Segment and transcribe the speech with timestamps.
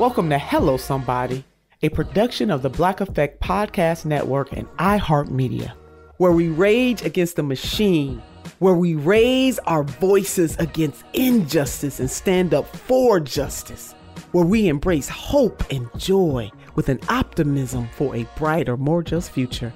[0.00, 1.44] Welcome to Hello Somebody,
[1.82, 5.74] a production of the Black Effect Podcast Network and iHeartMedia,
[6.16, 8.22] where we rage against the machine,
[8.60, 13.94] where we raise our voices against injustice and stand up for justice,
[14.32, 19.70] where we embrace hope and joy with an optimism for a brighter, more just future.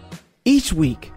[0.47, 1.13] Each week,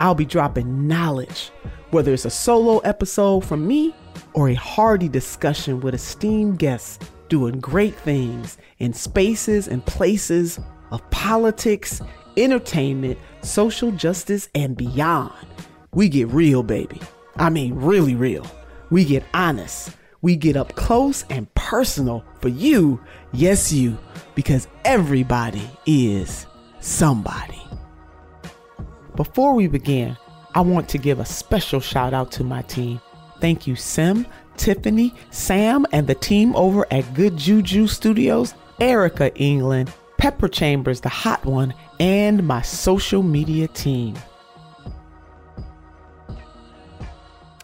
[0.00, 1.50] I'll be dropping knowledge,
[1.90, 3.94] whether it's a solo episode from me
[4.32, 6.98] or a hearty discussion with esteemed guests
[7.28, 10.58] doing great things in spaces and places
[10.90, 12.00] of politics,
[12.36, 15.46] entertainment, social justice, and beyond.
[15.94, 17.00] We get real, baby.
[17.36, 18.46] I mean, really real.
[18.90, 19.90] We get honest.
[20.22, 23.00] We get up close and personal for you,
[23.32, 23.98] yes, you,
[24.34, 26.46] because everybody is
[26.80, 27.60] somebody.
[29.14, 30.16] Before we begin,
[30.54, 33.00] I want to give a special shout out to my team.
[33.40, 39.92] Thank you, Sim, Tiffany, Sam, and the team over at Good Juju Studios, Erica England,
[40.18, 44.16] Pepper Chambers, the hot one, and my social media team.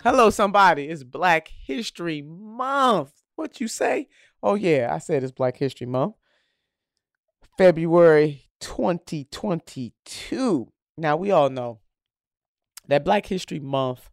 [0.03, 0.89] Hello, somebody.
[0.89, 3.13] It's Black History Month.
[3.37, 4.09] What you say?
[4.43, 6.17] Oh, yeah, I said it's Black History Month.
[7.57, 10.73] February 2022.
[10.97, 11.79] Now, we all know
[12.89, 14.11] that Black History Month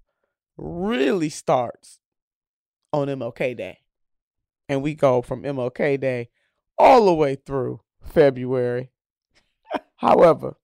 [0.57, 1.98] really starts
[2.93, 3.79] on MLK Day.
[4.67, 6.29] And we go from MLK Day
[6.77, 8.91] all the way through February.
[9.97, 10.57] However,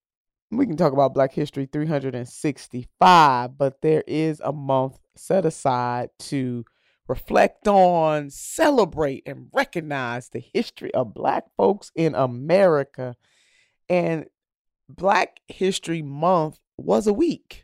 [0.52, 6.66] we can talk about Black History 365, but there is a month set aside to
[7.08, 13.16] reflect on, celebrate, and recognize the history of Black folks in America.
[13.90, 14.26] And
[14.90, 17.64] Black History Month was a week.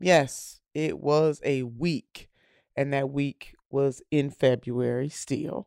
[0.00, 2.28] Yes, it was a week.
[2.76, 5.66] And that week was in February still,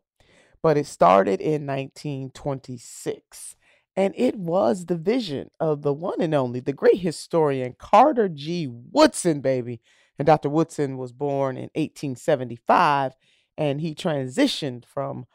[0.64, 3.56] but it started in 1926.
[3.96, 8.68] And it was the vision of the one and only, the great historian Carter G.
[8.68, 9.82] Woodson, baby.
[10.18, 10.50] And Dr.
[10.50, 13.14] Woodson was born in 1875,
[13.58, 15.26] and he transitioned from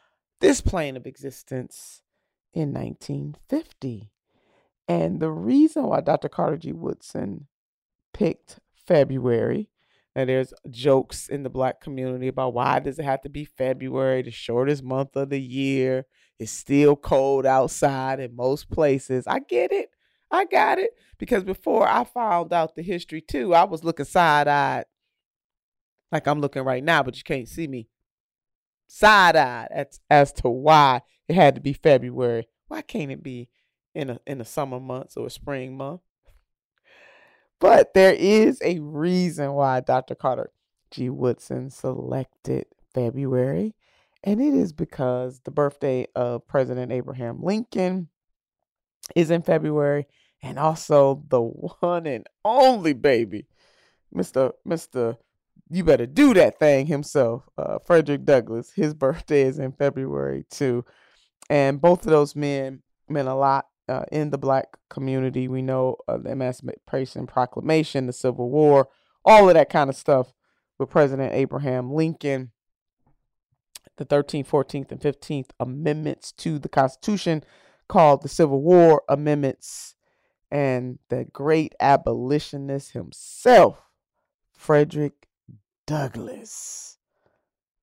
[0.41, 2.01] this plane of existence
[2.53, 4.11] in 1950.
[4.87, 6.27] And the reason why Dr.
[6.27, 6.71] Carter G.
[6.73, 7.47] Woodson
[8.13, 9.69] picked February
[10.15, 14.21] and there's jokes in the black community about why does it have to be February,
[14.21, 16.05] the shortest month of the year?
[16.39, 19.25] It's still cold outside in most places.
[19.27, 19.89] I get it.
[20.29, 20.91] I got it.
[21.17, 24.85] Because before I found out the history too, I was looking side eyed.
[26.11, 27.87] Like I'm looking right now, but you can't see me.
[28.87, 32.47] Side eyed as, as to why it had to be February.
[32.67, 33.49] Why can't it be
[33.95, 36.01] in a in the summer months or a spring month?
[37.63, 40.15] But there is a reason why Dr.
[40.15, 40.51] Carter
[40.91, 41.09] G.
[41.09, 43.73] Woodson selected February.
[44.21, 48.09] And it is because the birthday of President Abraham Lincoln
[49.15, 50.07] is in February,
[50.41, 53.47] and also the one and only baby,
[54.13, 54.51] Mr.
[54.67, 55.15] Mr.
[55.69, 58.73] You better do that thing himself, uh, Frederick Douglass.
[58.73, 60.83] His birthday is in February too,
[61.49, 65.47] and both of those men meant a lot uh, in the black community.
[65.47, 68.89] We know uh, the Emancipation Proclamation, the Civil War,
[69.25, 70.33] all of that kind of stuff
[70.77, 72.51] with President Abraham Lincoln.
[73.97, 77.43] The 13th, 14th, and 15th amendments to the Constitution
[77.87, 79.93] called the Civil War Amendments,
[80.49, 83.83] and the great abolitionist himself,
[84.57, 85.27] Frederick
[85.85, 86.97] Douglass.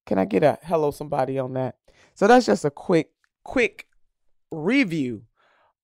[0.05, 1.77] Can I get a hello somebody on that?
[2.15, 3.11] So that's just a quick,
[3.45, 3.87] quick
[4.51, 5.23] review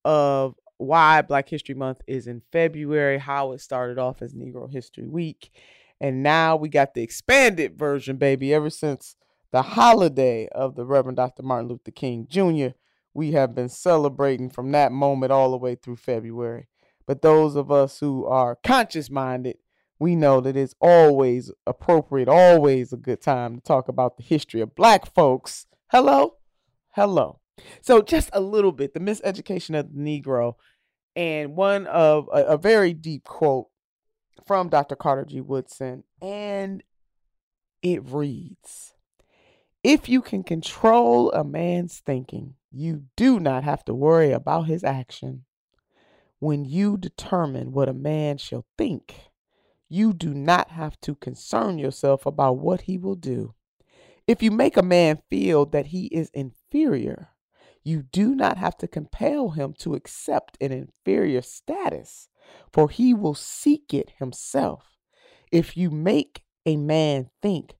[0.06, 5.08] of why Black History Month is in February, how it started off as Negro History
[5.08, 5.50] Week.
[6.00, 8.54] And now we got the expanded version, baby.
[8.54, 9.16] Ever since
[9.50, 11.42] the holiday of the Reverend Dr.
[11.42, 12.76] Martin Luther King Jr.,
[13.14, 16.68] we have been celebrating from that moment all the way through February.
[17.04, 19.56] But those of us who are conscious minded,
[19.98, 24.60] we know that it's always appropriate, always a good time to talk about the history
[24.60, 25.66] of black folks.
[25.90, 26.36] Hello?
[26.94, 27.40] Hello.
[27.80, 30.54] So, just a little bit the miseducation of the Negro,
[31.14, 33.68] and one of a, a very deep quote
[34.46, 34.96] from Dr.
[34.96, 35.40] Carter G.
[35.40, 36.82] Woodson, and
[37.82, 38.94] it reads
[39.82, 44.84] If you can control a man's thinking, you do not have to worry about his
[44.84, 45.44] action.
[46.38, 49.30] When you determine what a man shall think,
[49.88, 53.54] you do not have to concern yourself about what he will do.
[54.26, 57.30] If you make a man feel that he is inferior,
[57.86, 62.28] you do not have to compel him to accept an inferior status,
[62.72, 64.98] for he will seek it himself.
[65.52, 67.76] If you make a man think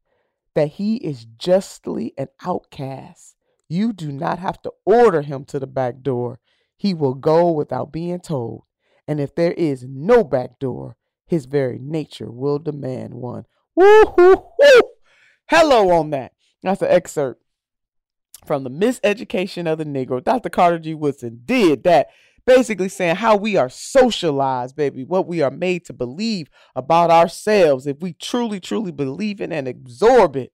[0.55, 3.35] that he is justly an outcast,
[3.69, 6.39] you do not have to order him to the back door.
[6.77, 8.63] He will go without being told.
[9.09, 13.47] And if there is no back door, his very nature will demand one.
[13.75, 14.83] Woo hoo hoo!
[15.51, 16.31] Hello on that.
[16.63, 17.43] That's an excerpt
[18.45, 20.23] from the miseducation of the Negro.
[20.23, 20.49] Dr.
[20.49, 20.95] Carter G.
[20.95, 22.09] Woodson did that,
[22.47, 27.87] basically saying how we are socialized, baby, what we are made to believe about ourselves.
[27.87, 30.53] If we truly, truly believe it and absorb it,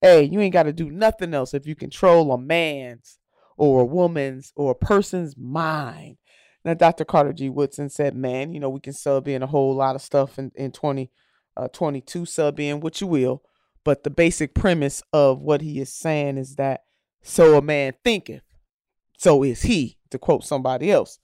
[0.00, 3.18] hey, you ain't got to do nothing else if you control a man's
[3.56, 6.16] or a woman's or a person's mind.
[6.64, 7.04] Now, Dr.
[7.04, 7.50] Carter G.
[7.50, 10.50] Woodson said, man, you know, we can sub in a whole lot of stuff in,
[10.54, 13.42] in 2022, uh, sub in what you will.
[13.84, 16.84] But the basic premise of what he is saying is that
[17.24, 18.42] so a man thinketh,
[19.18, 21.18] so is he, to quote somebody else.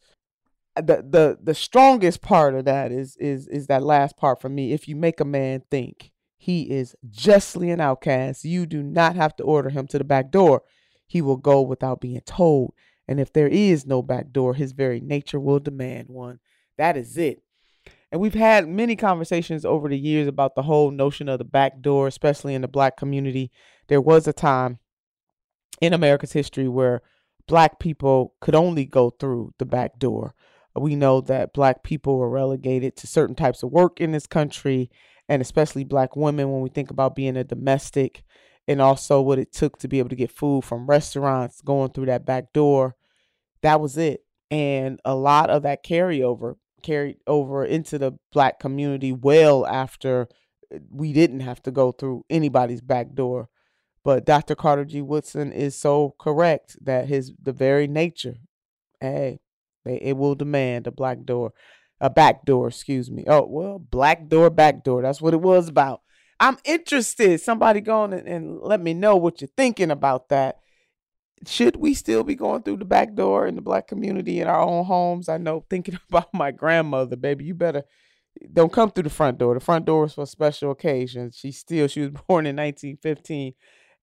[0.74, 4.72] The the the strongest part of that is is is that last part for me.
[4.72, 9.36] If you make a man think he is justly an outcast, you do not have
[9.36, 10.62] to order him to the back door.
[11.06, 12.72] He will go without being told.
[13.06, 16.38] And if there is no back door, his very nature will demand one.
[16.78, 17.42] That is it.
[18.10, 21.82] And we've had many conversations over the years about the whole notion of the back
[21.82, 23.50] door, especially in the black community.
[23.88, 24.78] There was a time
[25.80, 27.02] in America's history where
[27.46, 30.34] black people could only go through the back door.
[30.74, 34.90] We know that black people were relegated to certain types of work in this country,
[35.28, 38.22] and especially black women when we think about being a domestic
[38.68, 42.06] and also what it took to be able to get food from restaurants going through
[42.06, 42.94] that back door.
[43.62, 44.24] That was it.
[44.50, 50.28] And a lot of that carryover carried over into the black community well after
[50.74, 53.48] uh, we didn't have to go through anybody's back door.
[54.02, 54.54] But Dr.
[54.54, 55.02] Carter G.
[55.02, 58.36] Woodson is so correct that his the very nature,
[59.00, 59.40] hey,
[59.84, 61.52] it will demand a black door,
[62.00, 63.24] a back door, excuse me.
[63.26, 65.02] Oh well, black door, back door.
[65.02, 66.00] That's what it was about.
[66.38, 67.40] I'm interested.
[67.40, 70.60] Somebody going and, and let me know what you're thinking about that.
[71.46, 74.60] Should we still be going through the back door in the black community in our
[74.60, 75.28] own homes?
[75.28, 77.84] I know thinking about my grandmother, baby, you better
[78.50, 79.52] don't come through the front door.
[79.54, 81.36] The front door is for special occasions.
[81.36, 83.52] She still she was born in 1915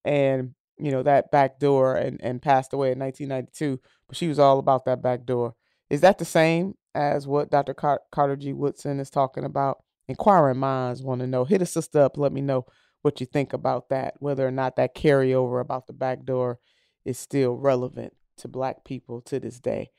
[0.06, 4.40] and you know that back door and and passed away in 1992 but she was
[4.40, 5.56] all about that back door.
[5.90, 8.54] Is that the same as what dr Car- carter g.
[8.54, 9.84] Woodson is talking about?
[10.08, 11.44] Inquiring minds want to know.
[11.44, 12.66] Hit a sister up let me know
[13.02, 16.60] what you think about that whether or not that carryover about the back door
[17.06, 19.90] is still relevant to black people to this day.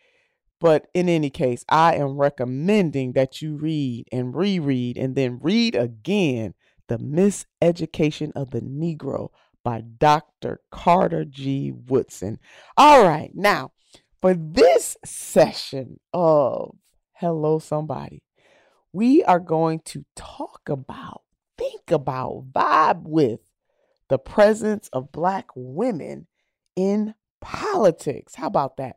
[0.60, 5.74] But in any case i am recommending that you read and reread and then read
[5.74, 6.54] again
[6.88, 9.28] the miseducation of the negro
[9.64, 10.60] by Dr.
[10.70, 11.72] Carter G.
[11.72, 12.38] Woodson.
[12.76, 13.72] All right, now
[14.20, 16.76] for this session of
[17.12, 18.22] Hello Somebody,
[18.92, 21.22] we are going to talk about,
[21.56, 23.40] think about, vibe with
[24.08, 26.26] the presence of black women
[26.74, 28.34] in politics.
[28.34, 28.96] How about that?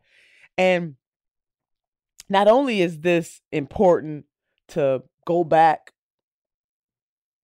[0.58, 0.96] And
[2.30, 4.26] not only is this important
[4.70, 5.91] to go back,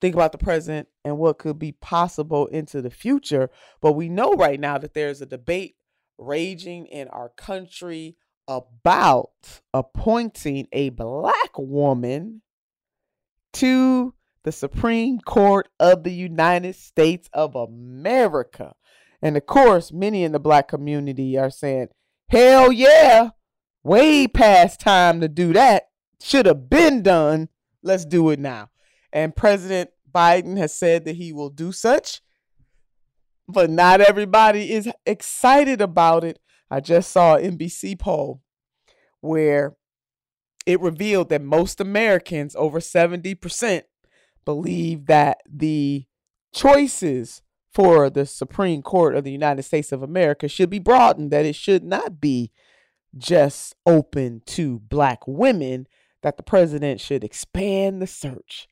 [0.02, 3.50] think about the present and what could be possible into the future,
[3.82, 5.76] but we know right now that there's a debate
[6.18, 12.42] raging in our country about appointing a black woman
[13.54, 14.14] to
[14.44, 18.76] the Supreme Court of the United States of America.
[19.22, 21.90] And of course, many in the black community are saying,
[22.30, 23.32] hell yeah,
[23.84, 25.90] way past time to do that.
[26.22, 27.50] Should have been done.
[27.84, 28.70] Let's do it now.
[29.12, 32.22] And President Biden has said that he will do such,
[33.48, 36.40] but not everybody is excited about it.
[36.70, 38.42] I just saw an NBC poll
[39.22, 39.76] where
[40.66, 43.84] it revealed that most Americans, over 70%,
[44.44, 46.06] believe that the
[46.54, 47.42] choices
[47.74, 51.56] for the Supreme Court of the United States of America should be broadened, that it
[51.56, 52.52] should not be
[53.18, 55.88] just open to black women,
[56.22, 58.68] that the president should expand the search.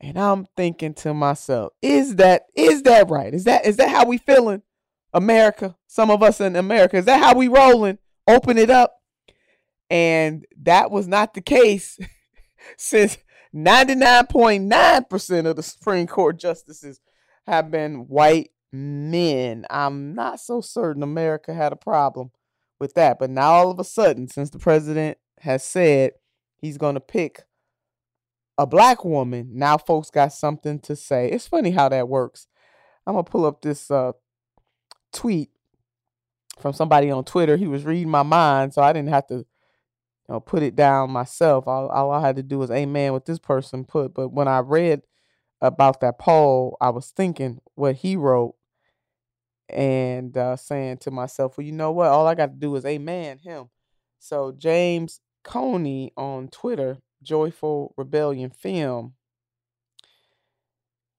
[0.00, 3.34] And I'm thinking to myself, is that is that right?
[3.34, 4.62] Is that is that how we feeling?
[5.14, 7.98] America, some of us in America, is that how we rolling?
[8.26, 8.94] Open it up.
[9.90, 11.98] And that was not the case
[12.76, 13.16] since
[13.54, 17.00] 99.9% of the Supreme Court justices
[17.46, 19.64] have been white men.
[19.70, 22.30] I'm not so certain America had a problem
[22.78, 23.18] with that.
[23.18, 26.12] But now all of a sudden, since the president has said
[26.58, 27.44] he's going to pick
[28.58, 31.30] a black woman, now folks got something to say.
[31.30, 32.48] It's funny how that works.
[33.06, 34.12] I'm to pull up this uh,
[35.12, 35.50] tweet
[36.58, 37.56] from somebody on Twitter.
[37.56, 39.44] He was reading my mind, so I didn't have to you
[40.28, 41.66] know, put it down myself.
[41.66, 44.12] All, all I had to do was amen what this person put.
[44.12, 45.02] But when I read
[45.60, 48.56] about that poll, I was thinking what he wrote
[49.68, 52.08] and uh, saying to myself, well, you know what?
[52.08, 53.70] All I got to do is amen him.
[54.18, 59.14] So James Coney on Twitter, Joyful Rebellion Film,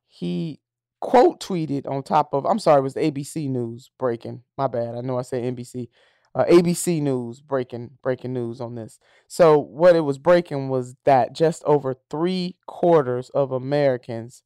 [0.08, 0.60] he
[1.00, 4.44] quote tweeted on top of, I'm sorry, it was ABC News breaking.
[4.58, 4.96] My bad.
[4.96, 5.88] I know I said NBC.
[6.36, 9.00] Uh, ABC News breaking breaking news on this.
[9.28, 14.44] So what it was breaking was that just over three quarters of Americans,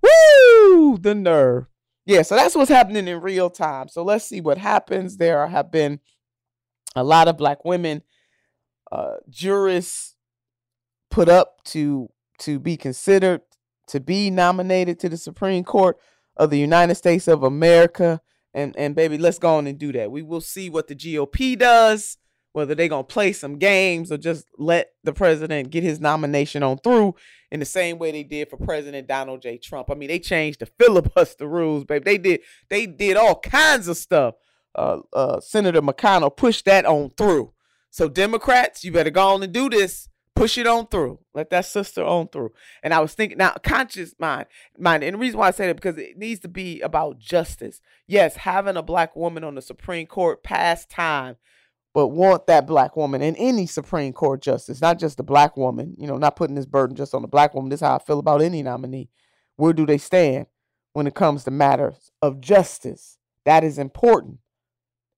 [0.02, 0.98] Woo!
[0.98, 1.68] The nerve
[2.06, 3.88] yeah, so that's what's happening in real time.
[3.88, 5.18] So let's see what happens.
[5.18, 6.00] There have been
[6.96, 8.02] a lot of black women
[8.92, 10.16] uh, jurists
[11.10, 12.10] put up to
[12.40, 13.42] to be considered
[13.88, 15.98] to be nominated to the Supreme Court
[16.36, 18.20] of the United States of America.
[18.54, 20.12] And and baby, let's go on and do that.
[20.12, 22.18] We will see what the GOP does
[22.54, 26.64] whether they're going to play some games or just let the president get his nomination
[26.64, 27.16] on through
[27.52, 29.58] in the same way they did for President Donald J.
[29.58, 29.90] Trump.
[29.90, 32.04] I mean, they changed the filibuster rules, babe.
[32.04, 34.36] They did they did all kinds of stuff.
[34.74, 37.54] Uh, uh, Senator McConnell pushed that on through.
[37.90, 40.08] So Democrats, you better go on and do this.
[40.34, 41.20] Push it on through.
[41.34, 42.54] Let that sister on through.
[42.82, 44.46] And I was thinking now, conscious mind,
[44.80, 47.82] mind, and the reason why I say that because it needs to be about justice.
[48.08, 51.36] Yes, having a black woman on the Supreme Court past time
[51.94, 55.96] but want that black woman and any Supreme Court justice, not just the black woman,
[55.98, 57.70] you know, not putting this burden just on the black woman.
[57.70, 59.10] This is how I feel about any nominee.
[59.58, 60.46] Where do they stand
[60.94, 63.18] when it comes to matters of justice?
[63.46, 64.40] That is important.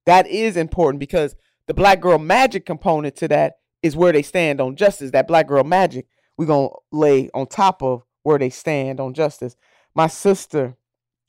[0.05, 1.35] That is important because
[1.67, 5.11] the black girl magic component to that is where they stand on justice.
[5.11, 9.13] That black girl magic, we're going to lay on top of where they stand on
[9.13, 9.55] justice.
[9.93, 10.75] My sister,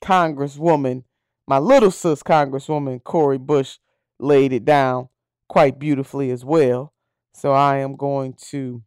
[0.03, 1.03] Congresswoman,
[1.47, 3.77] my little sis, Congresswoman Cori Bush,
[4.19, 5.09] laid it down
[5.47, 6.93] quite beautifully as well.
[7.33, 8.83] So I am going to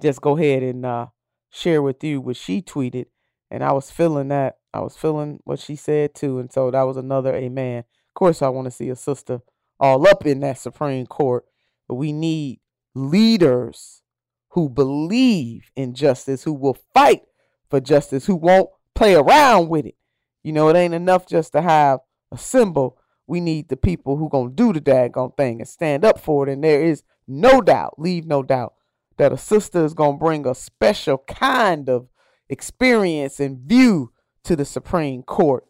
[0.00, 1.06] just go ahead and uh,
[1.50, 3.06] share with you what she tweeted.
[3.50, 4.58] And I was feeling that.
[4.72, 6.38] I was feeling what she said too.
[6.38, 7.78] And so that was another amen.
[7.80, 9.40] Of course, I want to see a sister
[9.78, 11.44] all up in that Supreme Court.
[11.88, 12.60] But we need
[12.94, 14.02] leaders
[14.50, 17.22] who believe in justice, who will fight
[17.68, 19.96] for justice, who won't play around with it.
[20.42, 22.98] You know, it ain't enough just to have a symbol.
[23.32, 26.52] We need the people who gonna do the daggone thing and stand up for it.
[26.52, 28.74] And there is no doubt, leave no doubt,
[29.16, 32.10] that a sister is gonna bring a special kind of
[32.50, 34.12] experience and view
[34.44, 35.64] to the Supreme Court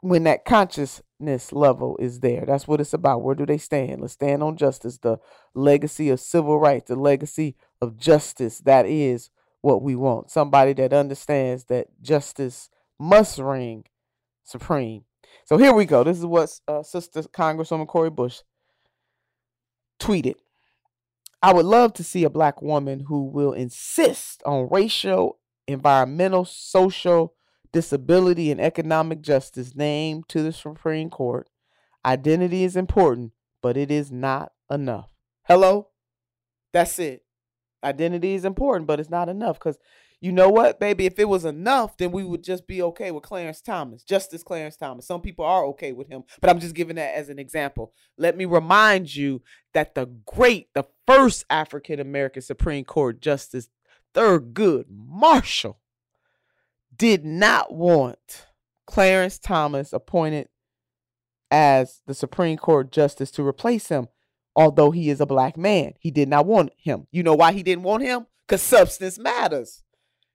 [0.00, 2.46] when that consciousness level is there.
[2.46, 3.20] That's what it's about.
[3.20, 4.00] Where do they stand?
[4.00, 5.18] Let's stand on justice, the
[5.54, 8.60] legacy of civil rights, the legacy of justice.
[8.60, 9.28] That is
[9.60, 10.30] what we want.
[10.30, 13.84] Somebody that understands that justice must reign
[14.42, 15.05] supreme.
[15.46, 16.02] So here we go.
[16.02, 18.40] This is what uh, Sister Congresswoman Cori Bush
[20.00, 20.34] tweeted.
[21.40, 25.38] I would love to see a black woman who will insist on racial,
[25.68, 27.34] environmental, social,
[27.72, 31.48] disability, and economic justice named to the Supreme Court.
[32.04, 33.30] Identity is important,
[33.62, 35.10] but it is not enough.
[35.44, 35.90] Hello?
[36.72, 37.22] That's it.
[37.84, 39.78] Identity is important, but it's not enough because
[40.20, 41.04] you know what, baby?
[41.06, 44.76] If it was enough, then we would just be okay with Clarence Thomas, Justice Clarence
[44.76, 45.06] Thomas.
[45.06, 47.92] Some people are okay with him, but I'm just giving that as an example.
[48.16, 49.42] Let me remind you
[49.74, 53.68] that the great, the first African American Supreme Court Justice,
[54.14, 55.80] Thurgood Marshall,
[56.96, 58.46] did not want
[58.86, 60.48] Clarence Thomas appointed
[61.50, 64.08] as the Supreme Court Justice to replace him,
[64.54, 65.92] although he is a black man.
[66.00, 67.06] He did not want him.
[67.10, 68.26] You know why he didn't want him?
[68.46, 69.82] Because substance matters.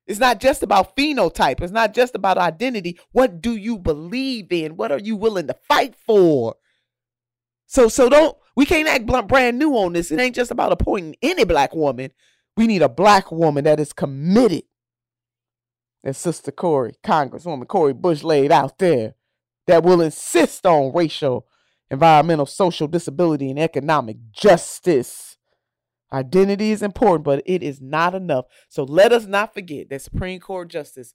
[0.07, 1.61] It's not just about phenotype.
[1.61, 2.99] It's not just about identity.
[3.11, 4.75] What do you believe in?
[4.75, 6.55] What are you willing to fight for?
[7.67, 10.11] So so don't we can't act brand new on this.
[10.11, 12.11] It ain't just about appointing any black woman.
[12.57, 14.63] We need a black woman that is committed.
[16.03, 19.13] As Sister Cori, Congresswoman Cori Bush laid out there,
[19.67, 21.47] that will insist on racial,
[21.89, 25.30] environmental, social disability, and economic justice.
[26.13, 28.45] Identity is important, but it is not enough.
[28.69, 31.13] So let us not forget that Supreme Court Justice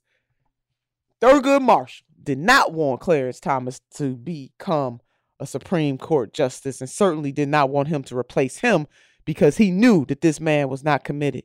[1.21, 4.99] Thurgood Marshall did not want Clarence Thomas to become
[5.39, 8.87] a Supreme Court justice and certainly did not want him to replace him
[9.25, 11.43] because he knew that this man was not committed,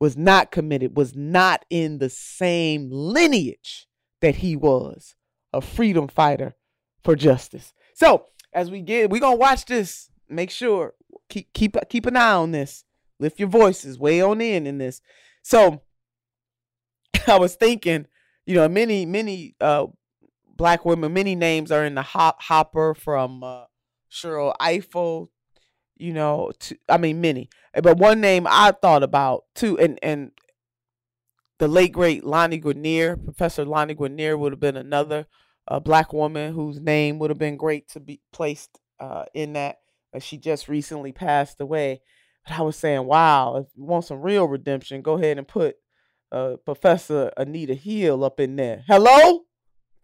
[0.00, 3.86] was not committed, was not in the same lineage
[4.20, 5.14] that he was
[5.52, 6.54] a freedom fighter
[7.02, 7.72] for justice.
[7.94, 10.10] So, as we get, we're going to watch this.
[10.28, 10.94] Make sure
[11.30, 12.84] keep keep keep an eye on this.
[13.18, 15.00] Lift your voices way on in in this.
[15.42, 15.82] So
[17.26, 18.06] I was thinking,
[18.46, 19.86] you know, many many uh
[20.56, 23.64] black women, many names are in the hop hopper from uh
[24.10, 25.28] Cheryl Ifill,
[25.96, 27.48] you know, to, I mean many.
[27.82, 30.32] But one name I thought about too, and and
[31.58, 35.26] the late great Lani Guinier, Professor Lani Guinier would have been another
[35.68, 39.79] uh, black woman whose name would have been great to be placed uh, in that
[40.18, 42.00] she just recently passed away.
[42.46, 45.76] But I was saying, wow, if you want some real redemption, go ahead and put
[46.32, 48.84] uh, Professor Anita Hill up in there.
[48.86, 49.44] Hello?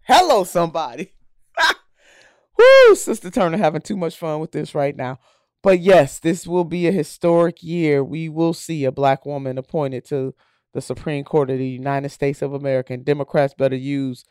[0.03, 1.13] Hello, somebody.
[2.59, 5.19] Woo, Sister Turner having too much fun with this right now.
[5.63, 8.05] But yes, this will be a historic year.
[8.05, 10.35] We will see a black woman appointed to
[10.75, 12.93] the Supreme Court of the United States of America.
[12.93, 14.25] And Democrats better use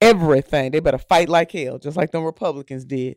[0.00, 0.70] everything.
[0.70, 3.16] They better fight like hell, just like them Republicans did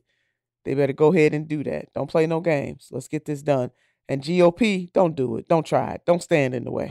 [0.66, 1.94] they better go ahead and do that.
[1.94, 2.90] Don't play no games.
[2.92, 3.72] Let's get this done.
[4.10, 5.48] And GOP, don't do it.
[5.48, 6.02] Don't try it.
[6.06, 6.90] Don't stand in the way.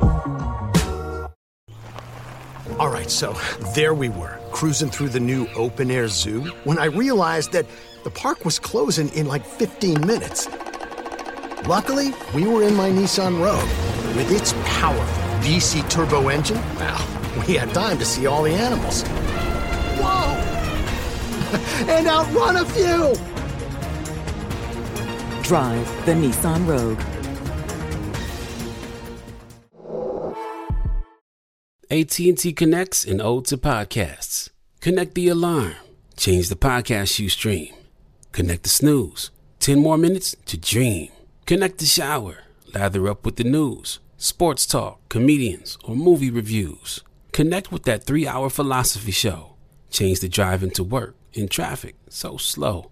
[2.78, 3.36] All right, so
[3.74, 7.66] there we were, cruising through the new open air zoo when I realized that
[8.02, 10.48] the park was closing in like 15 minutes.
[11.66, 13.68] Luckily, we were in my Nissan Rogue.
[14.16, 17.06] With its powerful VC turbo engine, well,
[17.46, 19.02] we had time to see all the animals.
[20.00, 20.32] Whoa!
[21.92, 23.31] and outrun a few!
[25.52, 26.98] Drive the Nissan Rogue.
[31.90, 34.48] AT&T connects an ode to podcasts.
[34.80, 35.74] Connect the alarm.
[36.16, 37.74] Change the podcast you stream.
[38.32, 39.30] Connect the snooze.
[39.60, 41.10] 10 more minutes to dream.
[41.44, 42.44] Connect the shower.
[42.72, 47.02] Lather up with the news, sports talk, comedians, or movie reviews.
[47.32, 49.56] Connect with that three hour philosophy show.
[49.90, 52.91] Change the drive into work in traffic so slow.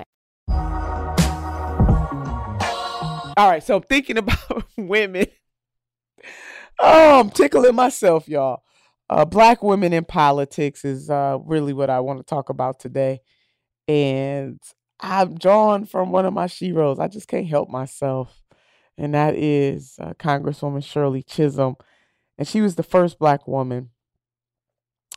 [3.37, 5.25] All right, so thinking about women.
[6.79, 8.63] Oh, I'm tickling myself, y'all.
[9.09, 13.19] Uh, black women in politics is uh, really what I want to talk about today.
[13.87, 14.59] And
[14.99, 16.99] I'm drawn from one of my sheroes.
[16.99, 18.41] I just can't help myself.
[18.97, 21.75] And that is uh, Congresswoman Shirley Chisholm.
[22.37, 23.89] And she was the first black woman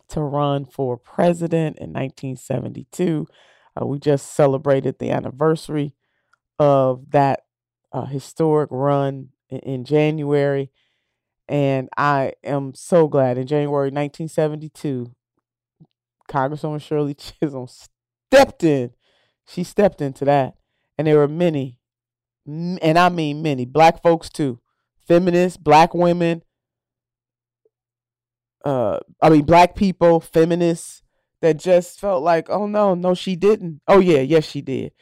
[0.09, 3.27] to run for president in 1972.
[3.81, 5.95] Uh, we just celebrated the anniversary
[6.59, 7.41] of that
[7.93, 10.71] uh, historic run in, in January.
[11.49, 15.15] And I am so glad in January 1972,
[16.29, 18.93] Congresswoman Shirley Chisholm stepped in.
[19.47, 20.55] She stepped into that.
[20.97, 21.81] And there were many,
[22.47, 24.61] and I mean many, black folks too,
[25.07, 26.43] feminists, black women,
[28.65, 31.03] uh, I mean, black people, feminists
[31.45, 33.83] that just felt like, oh no, no, she didn't.
[33.87, 34.93] Oh yeah, yes, she did.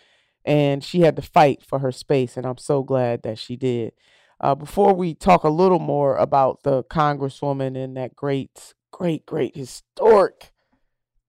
[0.44, 2.37] And she had to fight for her space.
[2.37, 3.92] And I'm so glad that she did.
[4.40, 9.57] Uh, before we talk a little more about the Congresswoman and that great, great, great
[9.57, 10.50] historic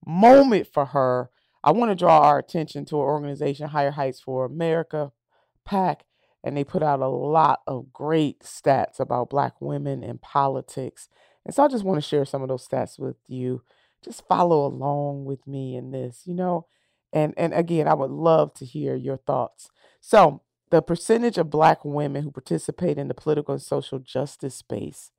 [0.04, 1.30] moment for her,
[1.63, 5.12] I want to draw our attention to an organization, Higher Heights for America,
[5.63, 6.06] PAC,
[6.43, 11.08] and they put out a lot of great stats about Black women in politics.
[11.45, 13.62] And so I just want to share some of those stats with you.
[14.03, 16.67] Just follow along with me in this, you know.
[17.11, 19.69] And and again, I would love to hear your thoughts.
[20.01, 25.11] So, the percentage of black women who participate in the political and social justice space,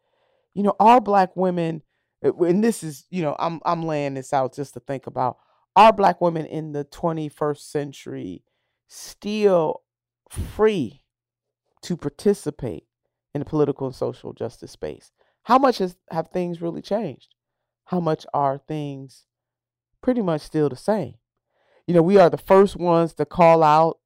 [0.52, 1.82] you know, all black women
[2.24, 5.38] uh, and this is, you know, I'm I'm laying this out just to think about
[5.76, 8.44] are black women in the 21st century
[8.86, 9.82] still
[10.30, 11.02] free
[11.82, 12.86] to participate
[13.34, 15.10] in the political and social justice space?
[15.42, 17.34] How much has, have things really changed?
[17.86, 19.26] How much are things
[20.02, 21.14] pretty much still the same?
[21.86, 23.98] You know, we are the first ones to call out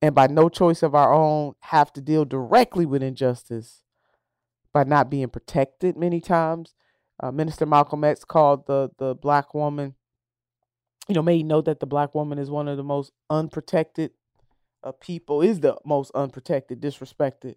[0.00, 3.82] and by no choice of our own have to deal directly with injustice
[4.72, 6.74] by not being protected many times.
[7.20, 9.94] Uh, Minister Malcolm X called the the black woman,
[11.08, 14.12] you know, made note that the black woman is one of the most unprotected
[14.84, 17.56] uh, people, is the most unprotected, disrespected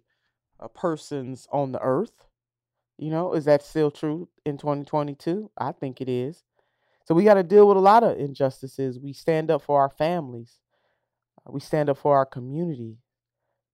[0.58, 2.26] uh, persons on the earth.
[3.02, 5.50] You know, is that still true in 2022?
[5.58, 6.44] I think it is.
[7.04, 9.00] So we got to deal with a lot of injustices.
[9.00, 10.60] We stand up for our families.
[11.50, 12.98] We stand up for our community.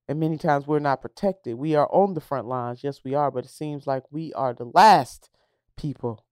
[0.09, 1.57] And many times we're not protected.
[1.57, 2.83] We are on the front lines.
[2.83, 3.31] Yes, we are.
[3.31, 5.29] But it seems like we are the last
[5.77, 6.25] people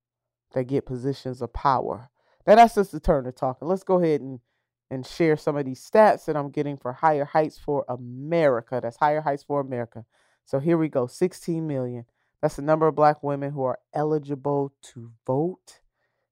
[0.54, 2.08] that get positions of power.
[2.46, 3.68] Now that's Sister Turner talking.
[3.68, 4.40] Let's go ahead and,
[4.90, 8.80] and share some of these stats that I'm getting for Higher Heights for America.
[8.82, 10.06] That's Higher Heights for America.
[10.46, 12.06] So here we go 16 million.
[12.42, 15.80] That's the number of black women who are eligible to vote.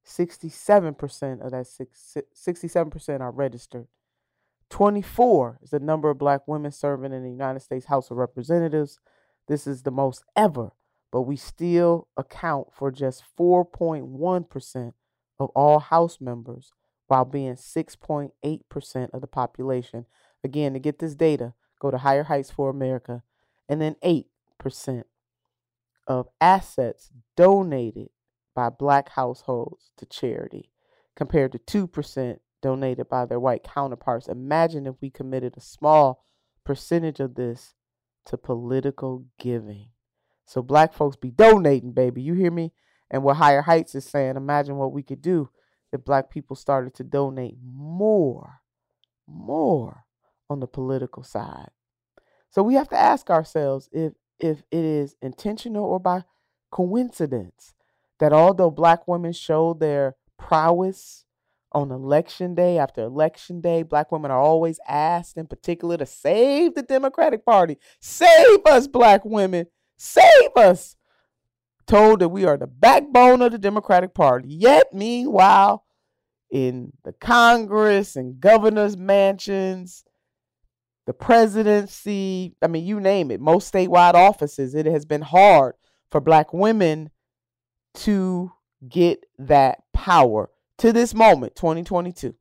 [0.06, 3.86] 67% of that 67% are registered.
[4.70, 8.98] 24 is the number of black women serving in the United States House of Representatives.
[9.48, 10.72] This is the most ever,
[11.10, 14.92] but we still account for just 4.1%
[15.38, 16.72] of all House members
[17.06, 20.06] while being 6.8% of the population.
[20.42, 23.22] Again, to get this data, go to Higher Heights for America
[23.68, 25.04] and then 8%
[26.06, 28.08] of assets donated
[28.54, 30.70] by black households to charity
[31.16, 34.28] compared to 2% donated by their white counterparts.
[34.28, 36.24] Imagine if we committed a small
[36.64, 37.74] percentage of this
[38.26, 39.88] to political giving.
[40.46, 42.22] So black folks be donating, baby.
[42.22, 42.72] You hear me?
[43.10, 45.50] And what Higher Heights is saying, imagine what we could do
[45.92, 48.60] if black people started to donate more,
[49.26, 50.04] more
[50.50, 51.70] on the political side.
[52.50, 56.25] So we have to ask ourselves if if it is intentional or by
[56.70, 57.75] coincidence
[58.18, 61.25] that although black women show their prowess
[61.73, 66.75] on election day after election day, black women are always asked in particular to save
[66.75, 67.77] the Democratic Party.
[68.01, 69.66] Save us, black women.
[69.97, 70.97] Save us.
[71.87, 74.49] Told that we are the backbone of the Democratic Party.
[74.49, 75.85] Yet, meanwhile,
[76.51, 80.05] in the Congress and governor's mansions,
[81.06, 85.74] the presidency, I mean, you name it, most statewide offices, it has been hard
[86.10, 87.10] for black women
[87.94, 88.52] to
[88.88, 90.50] get that power.
[90.78, 92.34] To this moment, 2022,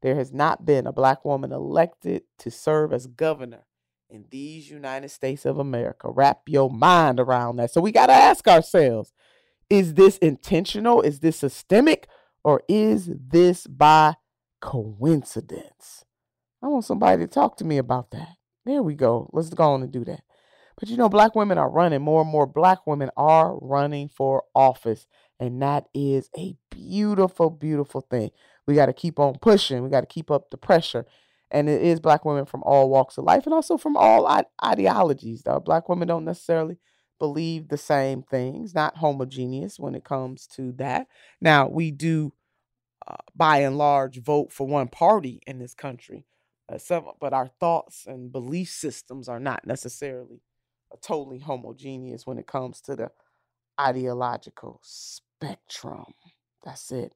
[0.00, 3.64] there has not been a black woman elected to serve as governor
[4.10, 6.10] in these United States of America.
[6.10, 7.70] Wrap your mind around that.
[7.70, 9.12] So we got to ask ourselves
[9.68, 11.02] is this intentional?
[11.02, 12.08] Is this systemic?
[12.42, 14.14] Or is this by
[14.60, 16.04] coincidence?
[16.62, 18.28] I want somebody to talk to me about that.
[18.64, 19.30] There we go.
[19.32, 20.22] Let's go on and do that.
[20.78, 22.02] But you know, black women are running.
[22.02, 25.06] More and more black women are running for office.
[25.40, 28.30] And that is a beautiful, beautiful thing.
[28.66, 29.82] We got to keep on pushing.
[29.82, 31.06] We got to keep up the pressure.
[31.50, 34.28] And it is black women from all walks of life and also from all
[34.62, 35.42] ideologies.
[35.42, 36.78] Though black women don't necessarily
[37.18, 41.06] believe the same things, not homogeneous when it comes to that.
[41.40, 42.32] Now, we do,
[43.06, 46.26] uh, by and large, vote for one party in this country.
[46.70, 50.42] Uh, some, but our thoughts and belief systems are not necessarily
[50.92, 53.10] uh, totally homogeneous when it comes to the
[53.80, 56.12] ideological spectrum.
[56.64, 57.14] That's it.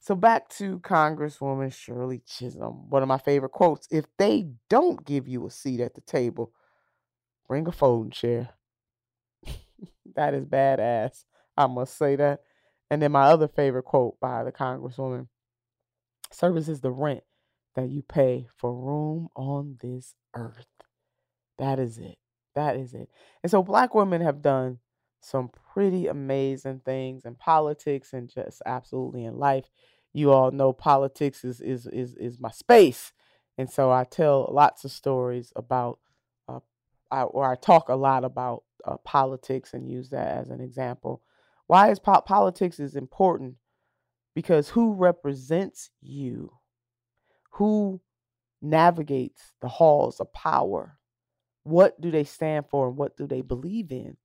[0.00, 2.90] So back to Congresswoman Shirley Chisholm.
[2.90, 3.86] One of my favorite quotes.
[3.90, 6.52] If they don't give you a seat at the table,
[7.48, 8.50] bring a folding chair.
[10.16, 11.24] that is badass.
[11.56, 12.40] I must say that.
[12.90, 15.28] And then my other favorite quote by the Congresswoman
[16.30, 17.22] service is the rent
[17.74, 20.66] that you pay for room on this earth.
[21.58, 22.18] That is it.
[22.54, 23.08] That is it.
[23.42, 24.78] And so black women have done
[25.20, 29.64] some pretty amazing things in politics and just absolutely in life.
[30.12, 33.12] You all know politics is is is is my space.
[33.56, 35.98] And so I tell lots of stories about
[36.48, 36.60] uh,
[37.10, 41.22] I, or I talk a lot about uh, politics and use that as an example.
[41.66, 43.56] Why is po- politics is important?
[44.34, 46.52] Because who represents you
[47.54, 48.00] who
[48.60, 50.98] navigates the halls of power?
[51.62, 54.16] What do they stand for and what do they believe in?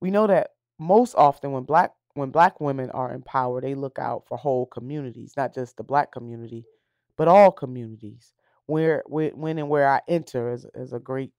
[0.00, 3.98] We know that most often when black when black women are in power, they look
[3.98, 6.64] out for whole communities, not just the black community,
[7.16, 8.32] but all communities.
[8.64, 11.32] Where when and where I enter, as, as a great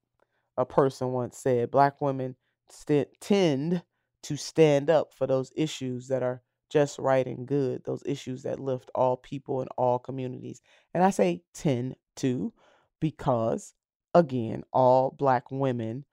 [0.55, 2.35] a person once said, black women
[2.69, 3.83] st- tend
[4.23, 8.59] to stand up for those issues that are just right and good, those issues that
[8.59, 10.61] lift all people in all communities.
[10.93, 12.53] And I say tend to
[12.99, 13.73] because,
[14.13, 16.05] again, all black women,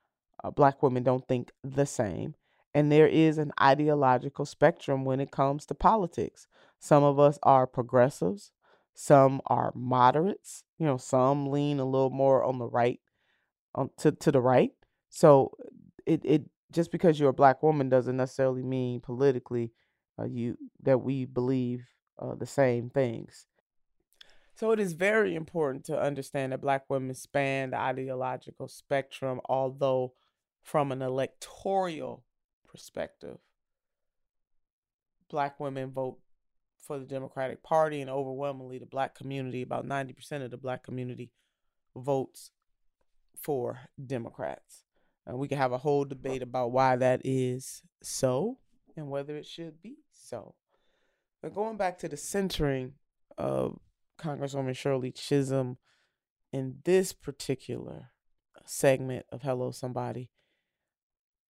[0.42, 2.34] uh, black women don't think the same.
[2.74, 6.48] And there is an ideological spectrum when it comes to politics.
[6.80, 8.50] Some of us are progressives,
[8.94, 13.00] some are moderates, you know, some lean a little more on the right,
[13.74, 14.72] on to, to the right.
[15.08, 15.52] So
[16.04, 19.72] it, it just because you're a black woman doesn't necessarily mean politically
[20.18, 21.84] uh, you that we believe
[22.18, 23.46] uh, the same things.
[24.54, 30.14] So it is very important to understand that black women span the ideological spectrum, although
[30.62, 32.24] from an electoral
[32.64, 33.38] perspective,
[35.28, 36.18] black women vote
[36.78, 41.30] for the Democratic Party and overwhelmingly the black community, about 90% of the black community
[41.96, 42.50] votes
[43.40, 44.84] for Democrats.
[45.26, 48.58] And we can have a whole debate about why that is so
[48.96, 50.54] and whether it should be so.
[51.42, 52.94] But going back to the centering
[53.36, 53.78] of
[54.18, 55.78] Congresswoman Shirley Chisholm
[56.52, 58.10] in this particular
[58.64, 60.30] segment of Hello Somebody.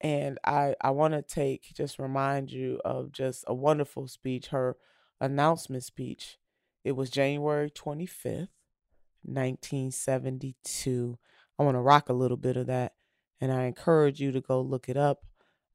[0.00, 4.76] And I, I want to take, just remind you of just a wonderful speech, her
[5.20, 6.38] announcement speech.
[6.84, 8.48] It was January 25th,
[9.22, 11.18] 1972.
[11.58, 12.94] I want to rock a little bit of that.
[13.40, 15.24] And I encourage you to go look it up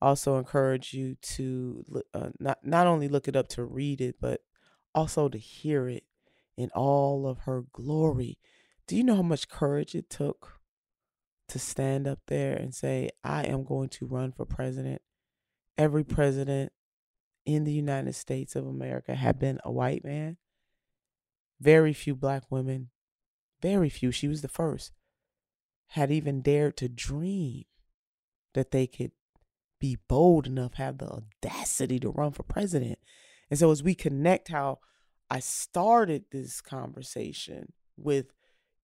[0.02, 4.42] also encourage you to uh, not not only look it up to read it, but
[4.96, 6.04] also to hear it
[6.58, 8.38] in all of her glory.
[8.88, 10.60] Do you know how much courage it took
[11.50, 15.02] to stand up there and say, "I am going to run for president"?
[15.78, 16.74] Every president
[17.46, 20.38] in the United States of America had been a white man.
[21.60, 22.90] very few black women,
[23.62, 24.94] very few, she was the first,
[25.88, 27.66] had even dared to dream
[28.54, 29.12] that they could
[29.80, 33.00] be bold enough, have the audacity to run for president.
[33.50, 34.80] And so as we connect how
[35.30, 38.34] I started this conversation with,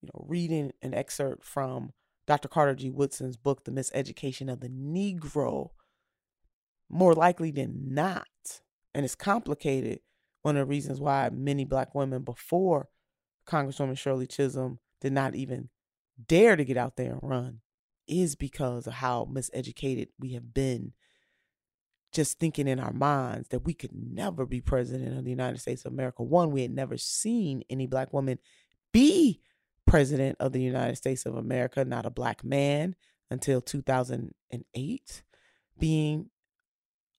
[0.01, 1.91] you know, reading an excerpt from
[2.27, 2.47] Dr.
[2.47, 2.89] Carter G.
[2.89, 5.69] Woodson's book, The Miseducation of the Negro,
[6.89, 8.27] more likely than not,
[8.93, 9.99] and it's complicated.
[10.41, 12.89] One of the reasons why many black women before
[13.47, 15.69] Congresswoman Shirley Chisholm did not even
[16.27, 17.61] dare to get out there and run
[18.07, 20.93] is because of how miseducated we have been.
[22.11, 25.83] Just thinking in our minds that we could never be president of the United States
[25.83, 26.23] of America.
[26.23, 28.39] One, we had never seen any black woman
[28.93, 29.41] be
[29.85, 32.95] president of the United States of America, not a black man
[33.29, 35.23] until 2008,
[35.77, 36.29] being,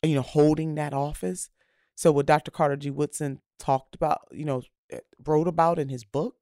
[0.02, 1.50] you know, holding that office.
[1.94, 2.50] So, what Dr.
[2.50, 2.90] Carter G.
[2.90, 6.36] Woodson talked about, you know, eh, wrote about in his book,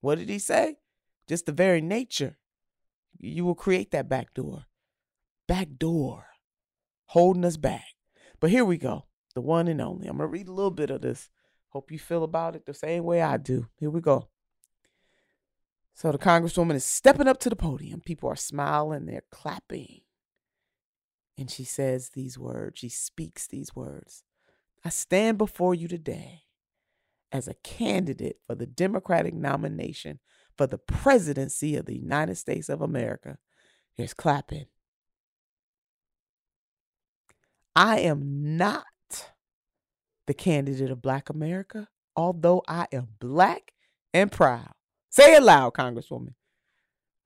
[0.00, 0.76] what did he say?
[1.28, 2.38] Just the very nature
[3.18, 4.64] you will create that back door.
[5.46, 6.26] Back door.
[7.06, 7.86] Holding us back.
[8.40, 9.04] But here we go.
[9.34, 10.06] The one and only.
[10.06, 11.30] I'm going to read a little bit of this.
[11.68, 13.66] Hope you feel about it the same way I do.
[13.76, 14.28] Here we go.
[15.94, 18.00] So the Congresswoman is stepping up to the podium.
[18.00, 20.00] People are smiling, they're clapping.
[21.38, 24.24] And she says these words, she speaks these words.
[24.84, 26.42] I stand before you today
[27.32, 30.20] as a candidate for the Democratic nomination
[30.56, 33.38] for the presidency of the United States of America.
[33.94, 34.66] Here's clapping.
[37.76, 38.84] I am not
[40.26, 43.72] the candidate of Black America, although I am black
[44.12, 44.72] and proud.
[45.10, 46.34] Say it loud, Congresswoman.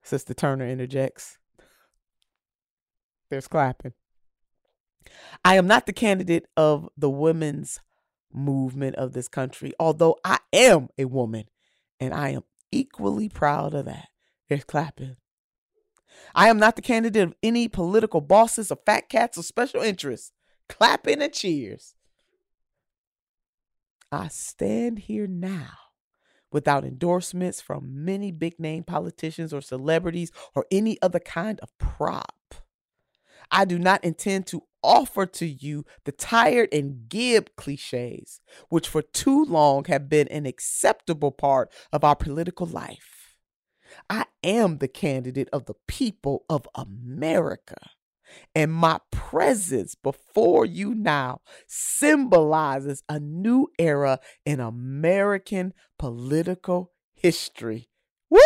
[0.03, 1.37] Sister Turner interjects.
[3.29, 3.93] There's clapping.
[5.45, 7.79] I am not the candidate of the women's
[8.33, 11.45] movement of this country, although I am a woman
[11.99, 14.09] and I am equally proud of that.
[14.47, 15.17] There's clapping.
[16.35, 20.31] I am not the candidate of any political bosses or fat cats or special interests.
[20.67, 21.95] Clapping and cheers.
[24.11, 25.71] I stand here now
[26.51, 32.38] without endorsements from many big name politicians or celebrities or any other kind of prop.
[33.51, 39.01] I do not intend to offer to you the tired and gib cliches, which for
[39.01, 43.35] too long have been an acceptable part of our political life.
[44.09, 47.77] I am the candidate of the people of America.
[48.53, 57.89] And my presence before you now symbolizes a new era in American political history.
[58.29, 58.39] Woo!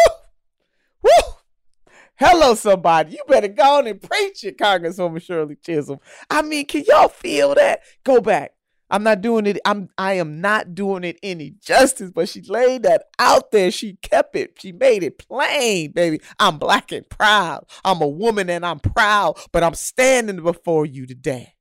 [2.17, 3.13] Hello, somebody.
[3.13, 5.99] You better go on and preach it, Congresswoman Shirley Chisholm.
[6.29, 7.81] I mean, can y'all feel that?
[8.03, 8.53] Go back.
[8.91, 9.57] I'm not doing it.
[9.65, 13.71] I'm I am not doing it any justice, but she laid that out there.
[13.71, 14.55] She kept it.
[14.59, 16.21] She made it plain, baby.
[16.37, 17.65] I'm black and proud.
[17.83, 21.55] I'm a woman and I'm proud, but I'm standing before you today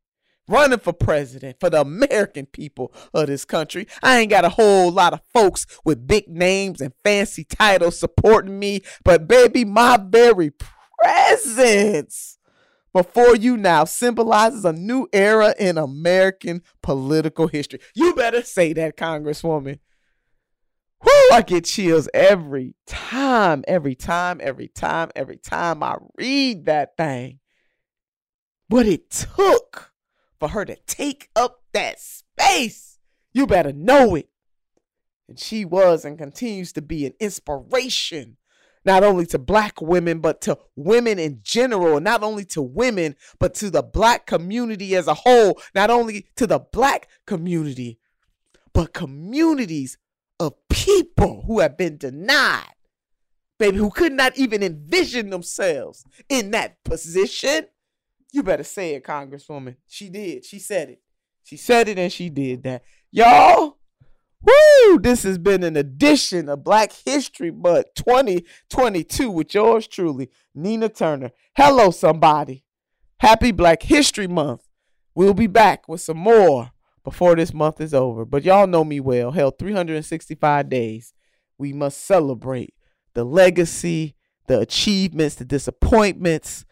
[0.48, 3.86] running for president for the American people of this country.
[4.02, 8.58] I ain't got a whole lot of folks with big names and fancy titles supporting
[8.58, 10.52] me, but baby, my very
[11.02, 12.38] presence
[12.92, 17.80] before you now symbolizes a new era in American political history.
[17.94, 19.78] You better say that, Congresswoman.
[21.02, 26.96] Whoo, I get chills every time, every time, every time, every time I read that
[26.96, 27.40] thing.
[28.68, 29.91] What it took
[30.42, 32.98] for her to take up that space.
[33.32, 34.28] You better know it.
[35.28, 38.38] And she was and continues to be an inspiration,
[38.84, 43.54] not only to black women, but to women in general, not only to women, but
[43.54, 48.00] to the black community as a whole, not only to the black community,
[48.72, 49.96] but communities
[50.40, 52.74] of people who have been denied,
[53.60, 57.68] baby, who could not even envision themselves in that position.
[58.32, 59.76] You better say it, Congresswoman.
[59.86, 60.44] She did.
[60.44, 61.02] She said it.
[61.44, 62.82] She said it and she did that.
[63.10, 63.78] Y'all,
[64.40, 70.88] woo, this has been an edition of Black History Month 2022 with yours truly, Nina
[70.88, 71.30] Turner.
[71.54, 72.64] Hello, somebody.
[73.18, 74.66] Happy Black History Month.
[75.14, 76.72] We'll be back with some more
[77.04, 78.24] before this month is over.
[78.24, 79.32] But y'all know me well.
[79.32, 81.12] Hell, 365 days.
[81.58, 82.74] We must celebrate
[83.14, 86.64] the legacy, the achievements, the disappointments,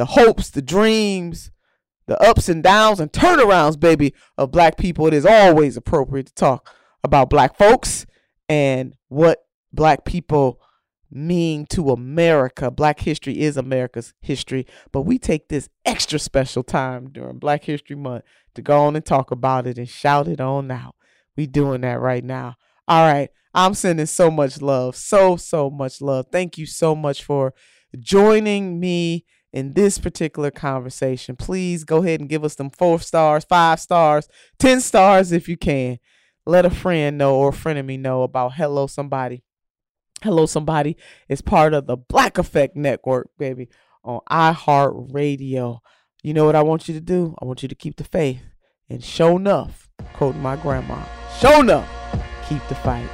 [0.00, 1.50] the hopes, the dreams,
[2.06, 6.32] the ups and downs and turnarounds, baby, of black people, it is always appropriate to
[6.32, 6.74] talk
[7.04, 8.06] about black folks
[8.48, 9.44] and what
[9.74, 10.58] black people
[11.10, 12.70] mean to America.
[12.70, 17.96] Black history is America's history, but we take this extra special time during Black History
[17.96, 18.24] Month
[18.54, 20.94] to go on and talk about it and shout it on out.
[21.36, 22.54] We doing that right now.
[22.88, 23.28] All right.
[23.52, 24.96] I'm sending so much love.
[24.96, 26.28] So, so much love.
[26.32, 27.52] Thank you so much for
[27.98, 31.36] joining me in this particular conversation.
[31.36, 34.28] Please go ahead and give us them four stars, five stars,
[34.58, 35.98] 10 stars if you can.
[36.46, 39.42] Let a friend know or a friend of me know about Hello Somebody.
[40.22, 40.96] Hello Somebody
[41.28, 43.68] is part of the Black Effect Network, baby,
[44.04, 45.78] on iHeartRadio.
[46.22, 47.34] You know what I want you to do?
[47.40, 48.42] I want you to keep the faith.
[48.88, 51.02] And show enough, quoting my grandma,
[51.38, 51.88] show enough,
[52.48, 53.08] keep the fight.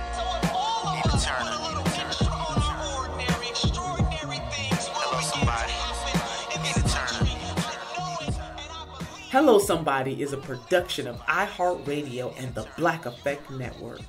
[9.37, 14.01] Hello Somebody is a production of iHeartRadio and the Black Effect Network.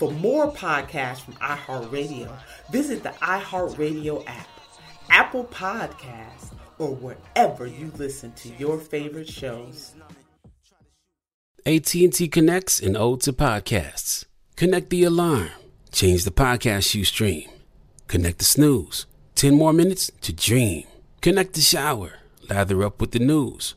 [0.00, 2.36] For more podcasts from iHeartRadio,
[2.72, 4.48] visit the iHeartRadio app,
[5.10, 9.94] Apple Podcasts, or wherever you listen to your favorite shows.
[11.64, 14.24] AT&T connects and ode to podcasts.
[14.56, 15.50] Connect the alarm.
[15.92, 17.48] Change the podcast you stream.
[18.08, 19.06] Connect the snooze.
[19.36, 20.82] 10 more minutes to dream.
[21.20, 22.14] Connect the shower.
[22.50, 23.76] Lather up with the news